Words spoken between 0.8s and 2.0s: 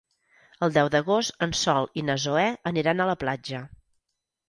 d'agost en Sol